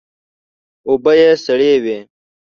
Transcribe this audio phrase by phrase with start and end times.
[0.87, 1.97] اوبه یې سړې وې.